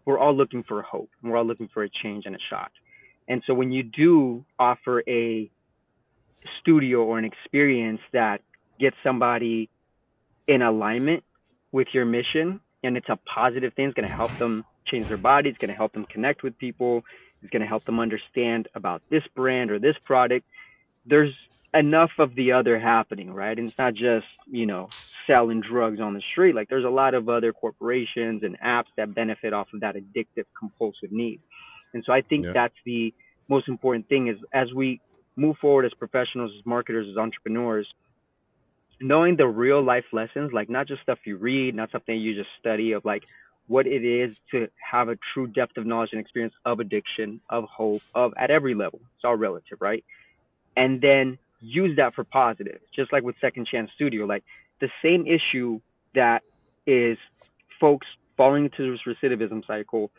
we're 0.09 0.19
all 0.19 0.35
looking 0.35 0.65
for 0.67 0.81
hope. 0.81 1.11
We're 1.23 1.37
all 1.37 1.45
looking 1.45 1.69
for 1.75 1.85
a 1.85 1.91
change 2.03 2.25
and 2.25 2.35
a 2.35 2.39
shot. 2.49 2.73
And 3.29 3.43
so 3.47 3.53
when 3.53 3.71
you 3.71 3.83
do 3.83 4.43
offer 4.59 5.03
a 5.07 5.51
studio 6.61 7.05
or 7.05 7.19
an 7.19 7.27
experience 7.27 8.01
that 8.15 8.41
gets 8.81 8.97
somebody 9.05 9.69
in 10.47 10.63
alignment 10.63 11.25
with 11.73 11.89
your 11.93 12.07
mission 12.07 12.59
and 12.83 12.97
it's 12.97 13.11
a 13.11 13.19
positive 13.33 13.75
thing, 13.75 13.89
it's 13.89 13.95
going 13.95 14.09
to 14.09 14.17
help 14.17 14.33
them 14.39 14.65
change 14.87 15.09
their 15.09 15.19
body. 15.19 15.51
It's 15.51 15.59
going 15.59 15.69
to 15.69 15.77
help 15.77 15.93
them 15.93 16.07
connect 16.11 16.43
with 16.43 16.57
people. 16.57 17.03
It's 17.43 17.51
going 17.51 17.61
to 17.61 17.69
help 17.69 17.85
them 17.85 18.01
understand 18.01 18.67
about 18.75 19.03
this 19.11 19.25
brand 19.37 19.71
or 19.71 19.79
this 19.79 19.97
product. 20.07 20.47
There's 21.05 21.35
enough 21.75 22.13
of 22.19 22.35
the 22.35 22.53
other 22.53 22.81
happening, 22.81 23.31
right? 23.31 23.59
And 23.59 23.69
it's 23.69 23.79
not 23.79 23.93
just, 23.93 24.25
you 24.47 24.65
know, 24.65 24.91
selling 25.29 25.61
drugs 25.61 26.01
on 26.01 26.15
the 26.15 26.23
street. 26.33 26.57
Like 26.57 26.69
there's 26.69 26.85
a 26.85 26.91
lot 26.91 27.15
of 27.15 27.29
other 27.29 27.53
corporations 27.53 28.43
and 28.43 28.59
apps 28.61 28.89
that 28.97 29.15
benefit 29.15 29.53
off 29.53 29.69
of 29.73 29.81
that 29.81 29.95
addictive 29.95 30.47
compulsive 30.59 31.13
need. 31.13 31.41
And 31.95 32.03
so 32.05 32.13
I 32.13 32.23
think 32.23 32.47
yeah. 32.47 32.53
that's 32.53 32.75
the 32.85 33.15
most 33.49 33.69
important 33.69 34.09
thing 34.09 34.27
is 34.27 34.37
as 34.53 34.73
we 34.75 35.01
move 35.37 35.57
forward 35.61 35.85
as 35.85 35.95
professionals, 35.95 36.51
as 36.59 36.67
marketers, 36.67 37.07
as 37.09 37.17
entrepreneurs, 37.17 37.87
knowing 39.01 39.37
the 39.37 39.47
real 39.47 39.83
life 39.83 40.07
lessons, 40.13 40.53
like 40.53 40.69
not 40.69 40.89
just 40.89 41.03
stuff 41.03 41.19
you 41.25 41.37
read, 41.37 41.75
not 41.75 41.93
something 41.93 42.19
you 42.19 42.35
just 42.35 42.51
study 42.59 42.93
of 42.93 43.05
like, 43.05 43.25
what 43.69 43.87
it 43.87 44.03
is 44.03 44.35
to 44.51 44.69
have 44.79 45.09
a 45.09 45.19
true 45.35 45.47
depth 45.47 45.77
of 45.77 45.87
knowledge 45.87 46.11
and 46.13 46.21
experience 46.21 46.55
of 46.65 46.81
addiction, 46.81 47.41
of 47.49 47.65
hope, 47.65 48.03
of 48.15 48.33
at 48.37 48.51
every 48.51 48.75
level. 48.75 48.99
It's 49.17 49.25
all 49.25 49.37
relative, 49.37 49.79
right? 49.81 50.03
And 50.75 51.01
then 51.01 51.39
use 51.61 51.97
that 51.99 52.15
for 52.15 52.25
positive, 52.25 52.81
just 52.97 53.13
like 53.13 53.23
with 53.23 53.37
Second 53.41 53.67
Chance 53.67 53.91
Studio. 53.95 54.25
Like 54.25 54.43
the 54.81 54.89
same 55.03 55.27
issue 55.27 55.81
that 56.15 56.43
is 56.87 57.19
folks 57.81 58.07
falling 58.37 58.65
into 58.65 58.93
this 58.93 59.01
recidivism 59.07 59.67
cycle 59.67 60.11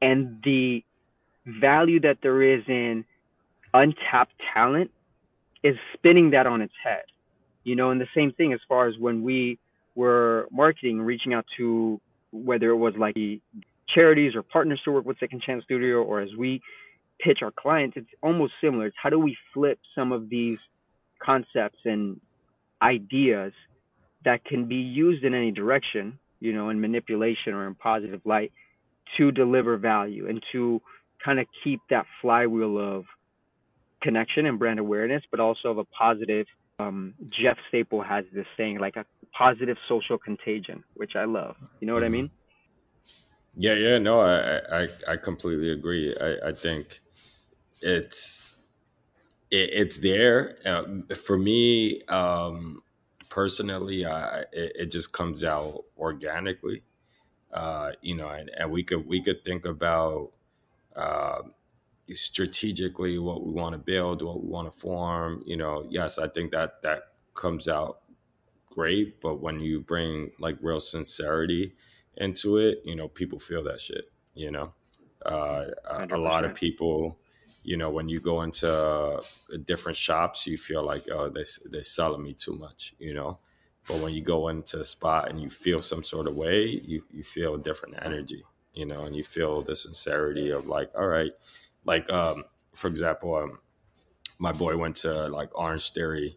and 0.00 0.40
the 0.44 0.84
value 1.46 2.00
that 2.00 2.18
there 2.22 2.42
is 2.42 2.62
in 2.68 3.04
untapped 3.74 4.34
talent 4.52 4.90
is 5.62 5.76
spinning 5.94 6.30
that 6.30 6.46
on 6.46 6.60
its 6.60 6.74
head. 6.82 7.02
You 7.64 7.76
know, 7.76 7.90
and 7.90 8.00
the 8.00 8.08
same 8.14 8.32
thing 8.32 8.52
as 8.52 8.60
far 8.68 8.88
as 8.88 8.98
when 8.98 9.22
we 9.22 9.58
were 9.94 10.48
marketing, 10.50 11.00
reaching 11.00 11.32
out 11.32 11.46
to 11.56 12.00
whether 12.32 12.70
it 12.70 12.76
was 12.76 12.94
like 12.96 13.16
charities 13.88 14.34
or 14.34 14.42
partners 14.42 14.80
to 14.84 14.90
work 14.90 15.04
with 15.04 15.18
Second 15.20 15.42
Chance 15.42 15.64
Studio, 15.64 16.02
or 16.02 16.20
as 16.20 16.30
we 16.36 16.60
pitch 17.20 17.38
our 17.42 17.52
clients, 17.52 17.96
it's 17.96 18.08
almost 18.22 18.54
similar. 18.60 18.86
It's 18.86 18.96
how 19.00 19.10
do 19.10 19.18
we 19.18 19.36
flip 19.54 19.78
some 19.94 20.12
of 20.12 20.28
these 20.28 20.58
concepts 21.20 21.78
and 21.84 22.20
ideas 22.80 23.52
that 24.24 24.44
can 24.44 24.66
be 24.66 24.76
used 24.76 25.24
in 25.24 25.34
any 25.34 25.50
direction, 25.50 26.18
you 26.40 26.52
know, 26.52 26.70
in 26.70 26.80
manipulation 26.80 27.54
or 27.54 27.66
in 27.66 27.74
positive 27.74 28.20
light 28.24 28.52
to 29.16 29.30
deliver 29.30 29.76
value 29.76 30.28
and 30.28 30.42
to 30.52 30.80
kind 31.24 31.38
of 31.38 31.46
keep 31.62 31.80
that 31.90 32.06
flywheel 32.20 32.78
of 32.78 33.04
connection 34.02 34.46
and 34.46 34.58
brand 34.58 34.78
awareness, 34.78 35.22
but 35.30 35.40
also 35.40 35.68
of 35.68 35.78
a 35.78 35.84
positive. 35.84 36.46
Um, 36.78 37.14
Jeff 37.30 37.56
Staple 37.68 38.02
has 38.02 38.24
this 38.32 38.46
saying, 38.56 38.78
like 38.78 38.96
a 38.96 39.04
positive 39.36 39.76
social 39.88 40.18
contagion, 40.18 40.82
which 40.94 41.12
I 41.14 41.24
love. 41.24 41.56
You 41.80 41.86
know 41.86 41.94
what 41.94 42.02
mm-hmm. 42.02 42.14
I 42.14 42.20
mean? 42.22 42.30
Yeah, 43.54 43.74
yeah, 43.74 43.98
no, 43.98 44.20
I, 44.20 44.82
I, 44.82 44.88
I 45.08 45.16
completely 45.16 45.72
agree. 45.72 46.16
I, 46.18 46.48
I 46.48 46.52
think 46.52 47.00
it's, 47.82 48.54
it, 49.50 49.70
it's 49.72 49.98
there 49.98 50.56
uh, 50.64 51.14
for 51.14 51.36
me. 51.36 52.02
Um, 52.04 52.82
personally, 53.32 54.04
I, 54.04 54.40
it, 54.52 54.72
it, 54.76 54.90
just 54.90 55.14
comes 55.14 55.42
out 55.42 55.84
organically. 55.96 56.82
Uh, 57.50 57.92
you 58.02 58.14
know, 58.14 58.28
and, 58.28 58.50
and 58.58 58.70
we 58.70 58.82
could 58.82 59.06
we 59.06 59.22
could 59.22 59.42
think 59.42 59.64
about 59.64 60.32
uh, 60.94 61.40
strategically 62.12 63.18
what 63.18 63.42
we 63.42 63.50
want 63.52 63.72
to 63.72 63.78
build, 63.78 64.20
what 64.20 64.42
we 64.42 64.48
want 64.50 64.70
to 64.70 64.78
form. 64.78 65.42
You 65.46 65.56
know, 65.56 65.86
yes, 65.88 66.18
I 66.18 66.28
think 66.28 66.52
that 66.52 66.82
that 66.82 67.04
comes 67.34 67.68
out 67.68 68.00
great, 68.70 69.18
but 69.22 69.40
when 69.40 69.60
you 69.60 69.80
bring 69.80 70.32
like 70.38 70.58
real 70.60 70.80
sincerity 70.80 71.72
into 72.18 72.58
it, 72.58 72.82
you 72.84 72.94
know, 72.94 73.08
people 73.08 73.38
feel 73.38 73.64
that 73.64 73.80
shit. 73.80 74.12
You 74.34 74.50
know, 74.50 74.74
uh, 75.24 75.64
a, 75.88 76.06
a 76.10 76.18
lot 76.18 76.44
of 76.44 76.54
people, 76.54 77.18
you 77.62 77.76
know, 77.76 77.90
when 77.90 78.08
you 78.08 78.20
go 78.20 78.42
into 78.42 78.70
uh, 78.72 79.20
different 79.64 79.96
shops, 79.96 80.46
you 80.46 80.58
feel 80.58 80.82
like, 80.84 81.08
oh, 81.10 81.28
they 81.28 81.44
they're 81.70 81.84
selling 81.84 82.22
me 82.22 82.34
too 82.34 82.54
much. 82.56 82.94
You 82.98 83.14
know, 83.14 83.38
but 83.88 84.00
when 84.00 84.12
you 84.14 84.22
go 84.22 84.48
into 84.48 84.80
a 84.80 84.84
spot 84.84 85.30
and 85.30 85.40
you 85.40 85.48
feel 85.50 85.80
some 85.82 86.02
sort 86.04 86.26
of 86.26 86.34
way, 86.36 86.64
you 86.66 87.04
you 87.10 87.22
feel 87.22 87.54
a 87.54 87.58
different 87.58 87.96
energy. 88.02 88.44
you 88.74 88.86
know, 88.86 89.02
and 89.02 89.14
you 89.14 89.22
feel 89.22 89.62
the 89.62 89.76
sincerity 89.76 90.50
of 90.50 90.66
like, 90.66 90.90
all 90.96 91.06
right, 91.06 91.32
like 91.84 92.10
um, 92.10 92.44
for 92.74 92.88
example, 92.88 93.34
um, 93.34 93.58
my 94.38 94.52
boy 94.52 94.76
went 94.76 94.96
to 94.96 95.28
like 95.28 95.50
Orange 95.58 95.92
Theory, 95.92 96.36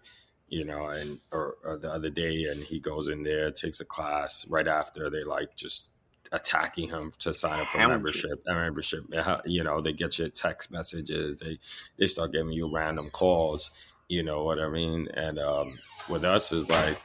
you 0.49 0.65
know, 0.65 0.87
and 0.87 1.19
or, 1.31 1.55
or 1.63 1.77
the 1.77 1.91
other 1.91 2.09
day, 2.09 2.45
and 2.45 2.63
he 2.63 2.79
goes 2.79 3.07
in 3.09 3.23
there, 3.23 3.51
takes 3.51 3.79
a 3.81 3.85
class. 3.85 4.47
Right 4.49 4.67
after, 4.67 5.09
they 5.09 5.23
like 5.23 5.55
just 5.55 5.91
attacking 6.35 6.89
him 6.89 7.11
to 7.19 7.33
sign 7.33 7.59
up 7.59 7.69
for 7.69 7.79
membership. 7.79 8.43
And 8.45 8.57
membership, 8.57 9.05
you 9.45 9.63
know, 9.63 9.81
they 9.81 9.93
get 9.93 10.19
you 10.19 10.29
text 10.29 10.71
messages. 10.71 11.37
They 11.37 11.59
they 11.97 12.05
start 12.05 12.33
giving 12.33 12.51
you 12.51 12.71
random 12.71 13.09
calls. 13.09 13.71
You 14.07 14.21
know 14.21 14.43
what 14.43 14.59
I 14.59 14.69
mean? 14.69 15.07
And 15.13 15.39
um, 15.39 15.79
with 16.09 16.23
us 16.23 16.51
is 16.51 16.69
like, 16.69 16.99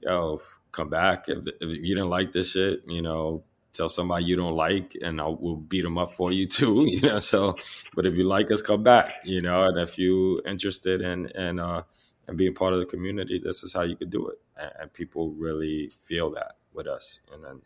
yo, 0.00 0.42
come 0.72 0.90
back 0.90 1.28
if, 1.28 1.46
if 1.46 1.74
you 1.74 1.94
didn't 1.94 2.10
like 2.10 2.32
this 2.32 2.52
shit. 2.52 2.82
You 2.86 3.02
know, 3.02 3.44
tell 3.72 3.88
somebody 3.88 4.24
you 4.24 4.36
don't 4.36 4.56
like, 4.56 4.96
and 5.00 5.20
I 5.20 5.26
will 5.28 5.56
beat 5.56 5.82
them 5.82 5.96
up 5.96 6.12
for 6.14 6.32
you 6.32 6.46
too. 6.58 6.84
You 6.86 7.00
know, 7.02 7.18
so 7.20 7.56
but 7.94 8.06
if 8.06 8.18
you 8.18 8.24
like 8.24 8.50
us, 8.50 8.62
come 8.62 8.82
back. 8.82 9.22
You 9.24 9.40
know, 9.40 9.62
and 9.62 9.78
if 9.78 9.98
you 9.98 10.42
interested 10.44 11.02
in 11.02 11.26
and 11.34 11.60
uh 11.60 11.82
and 12.26 12.36
being 12.36 12.54
part 12.54 12.72
of 12.72 12.78
the 12.78 12.86
community, 12.86 13.40
this 13.42 13.64
is 13.64 13.72
how 13.72 13.82
you 13.82 13.96
could 13.96 14.10
do 14.10 14.28
it, 14.28 14.38
and, 14.56 14.70
and 14.80 14.92
people 14.92 15.30
really 15.30 15.88
feel 15.88 16.30
that 16.30 16.56
with 16.72 16.86
us, 16.86 17.20
and 17.32 17.44
then 17.44 17.62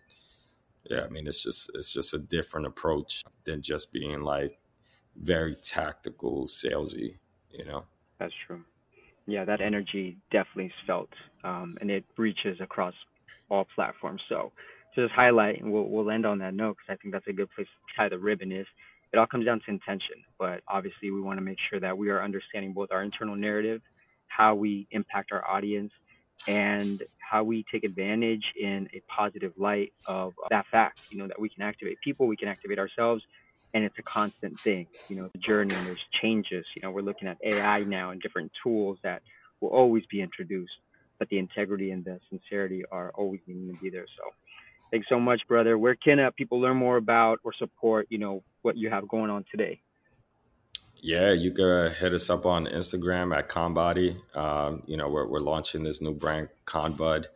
yeah, 0.90 1.02
I 1.02 1.08
mean, 1.08 1.26
it's 1.26 1.42
just 1.42 1.70
it's 1.74 1.92
just 1.92 2.14
a 2.14 2.18
different 2.18 2.66
approach 2.66 3.24
than 3.44 3.62
just 3.62 3.92
being 3.92 4.20
like 4.20 4.58
very 5.16 5.56
tactical, 5.56 6.46
salesy. 6.46 7.18
You 7.50 7.64
know. 7.64 7.84
That's 8.18 8.34
true. 8.46 8.62
Yeah, 9.26 9.44
that 9.44 9.60
energy 9.60 10.18
definitely 10.30 10.66
is 10.66 10.72
felt, 10.86 11.10
um, 11.44 11.78
and 11.80 11.90
it 11.90 12.04
reaches 12.18 12.60
across 12.60 12.94
all 13.48 13.66
platforms. 13.74 14.20
So, 14.28 14.52
to 14.94 15.04
just 15.04 15.14
highlight, 15.14 15.62
and 15.62 15.72
we'll 15.72 15.88
we'll 15.88 16.10
end 16.10 16.26
on 16.26 16.38
that 16.38 16.54
note 16.54 16.76
because 16.76 16.98
I 16.98 17.02
think 17.02 17.14
that's 17.14 17.26
a 17.26 17.32
good 17.32 17.48
place 17.54 17.66
to 17.66 17.96
tie 17.96 18.08
the 18.08 18.18
ribbon. 18.18 18.52
Is 18.52 18.66
it 19.12 19.18
all 19.18 19.26
comes 19.26 19.46
down 19.46 19.60
to 19.60 19.70
intention, 19.70 20.16
but 20.38 20.62
obviously 20.68 21.10
we 21.10 21.20
want 21.20 21.38
to 21.38 21.44
make 21.44 21.58
sure 21.70 21.80
that 21.80 21.96
we 21.96 22.10
are 22.10 22.22
understanding 22.22 22.72
both 22.72 22.90
our 22.90 23.02
internal 23.02 23.36
narrative, 23.36 23.80
how 24.26 24.54
we 24.54 24.88
impact 24.90 25.30
our 25.32 25.48
audience, 25.48 25.92
and 26.46 27.02
how 27.18 27.42
we 27.42 27.64
take 27.72 27.84
advantage 27.84 28.44
in 28.60 28.88
a 28.94 29.02
positive 29.08 29.52
light 29.56 29.92
of 30.06 30.34
that 30.50 30.66
fact, 30.70 30.96
you 31.10 31.18
know, 31.18 31.26
that 31.26 31.40
we 31.40 31.48
can 31.48 31.62
activate 31.62 31.98
people, 32.02 32.26
we 32.26 32.36
can 32.36 32.48
activate 32.48 32.78
ourselves, 32.78 33.22
and 33.72 33.84
it's 33.84 33.96
a 33.98 34.02
constant 34.02 34.60
thing, 34.62 34.86
you 35.08 35.16
know, 35.16 35.28
the 35.32 35.38
journey 35.38 35.74
and 35.74 35.86
there's 35.86 36.00
changes. 36.22 36.64
You 36.76 36.82
know, 36.82 36.90
we're 36.90 37.02
looking 37.02 37.28
at 37.28 37.38
AI 37.42 37.80
now 37.84 38.10
and 38.10 38.20
different 38.20 38.52
tools 38.62 38.98
that 39.02 39.22
will 39.60 39.70
always 39.70 40.04
be 40.10 40.20
introduced, 40.20 40.72
but 41.18 41.28
the 41.28 41.38
integrity 41.38 41.90
and 41.90 42.04
the 42.04 42.20
sincerity 42.30 42.84
are 42.92 43.10
always 43.14 43.40
needing 43.46 43.68
to 43.68 43.78
be 43.82 43.90
there. 43.90 44.06
So 44.16 44.30
thanks 44.92 45.08
so 45.08 45.18
much, 45.18 45.40
brother. 45.48 45.76
Where 45.78 45.96
can 45.96 46.20
uh, 46.20 46.30
people 46.36 46.60
learn 46.60 46.76
more 46.76 46.96
about 46.96 47.40
or 47.42 47.52
support, 47.58 48.06
you 48.10 48.18
know, 48.18 48.44
what 48.62 48.76
you 48.76 48.90
have 48.90 49.08
going 49.08 49.30
on 49.30 49.44
today? 49.50 49.80
Yeah, 51.06 51.32
you 51.32 51.50
can 51.50 51.92
hit 51.92 52.14
us 52.14 52.30
up 52.30 52.46
on 52.46 52.64
Instagram 52.64 53.36
at 53.36 53.50
Conbody. 53.50 54.16
Um, 54.34 54.82
you 54.86 54.96
know, 54.96 55.10
we're, 55.10 55.28
we're 55.28 55.40
launching 55.40 55.82
this 55.82 56.00
new 56.00 56.14
brand, 56.14 56.48
Conbud 56.64 57.26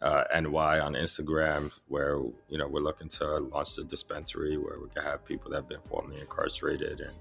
uh, 0.00 0.24
NY 0.32 0.80
on 0.80 0.94
Instagram, 0.94 1.70
where, 1.88 2.16
you 2.48 2.56
know, 2.56 2.66
we're 2.66 2.80
looking 2.80 3.10
to 3.10 3.36
launch 3.40 3.76
the 3.76 3.84
dispensary 3.84 4.56
where 4.56 4.80
we 4.80 4.88
can 4.88 5.02
have 5.02 5.26
people 5.26 5.50
that 5.50 5.58
have 5.58 5.68
been 5.68 5.82
formerly 5.82 6.18
incarcerated 6.22 7.00
and 7.00 7.12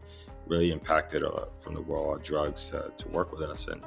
really 0.45 0.71
impacted 0.71 1.23
uh, 1.23 1.43
from 1.59 1.73
the 1.73 1.81
world 1.81 2.15
of 2.15 2.23
drugs 2.23 2.69
to, 2.69 2.89
to 2.95 3.09
work 3.09 3.37
with 3.37 3.41
us 3.41 3.67
and, 3.67 3.83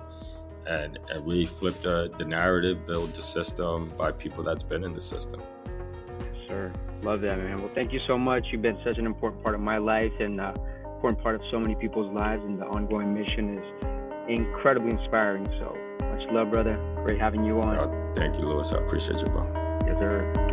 and, 0.66 0.98
and 1.10 1.26
really 1.26 1.46
flip 1.46 1.80
the, 1.80 2.12
the 2.18 2.24
narrative, 2.26 2.86
build 2.86 3.14
the 3.14 3.22
system 3.22 3.90
by 3.96 4.12
people 4.12 4.44
that's 4.44 4.62
been 4.62 4.84
in 4.84 4.92
the 4.92 5.00
system. 5.00 5.40
Sir. 6.46 6.70
Love 7.00 7.22
that, 7.22 7.38
man. 7.38 7.62
Well, 7.62 7.70
thank 7.74 7.94
you 7.94 8.00
so 8.06 8.18
much. 8.18 8.48
You've 8.52 8.60
been 8.60 8.78
such 8.84 8.98
an 8.98 9.06
important 9.06 9.42
part 9.42 9.54
of 9.54 9.62
my 9.62 9.78
life 9.78 10.12
and, 10.20 10.38
uh, 10.38 10.52
important 11.00 11.22
part 11.22 11.34
of 11.34 11.40
so 11.50 11.58
many 11.58 11.74
people's 11.74 12.12
lives, 12.12 12.42
and 12.44 12.60
the 12.60 12.66
ongoing 12.66 13.14
mission 13.14 13.56
is 13.56 13.64
incredibly 14.28 14.90
inspiring. 14.90 15.46
So 15.58 15.74
much 16.10 16.30
love, 16.30 16.50
brother. 16.50 16.78
Great 17.06 17.18
having 17.18 17.42
you 17.42 17.58
on. 17.62 17.78
Oh, 17.78 18.12
thank 18.14 18.36
you, 18.36 18.42
Luis. 18.42 18.74
I 18.74 18.82
appreciate 18.82 19.18
you, 19.18 19.24
bro. 19.24 19.46
Yes, 19.86 19.98
sir. 19.98 20.49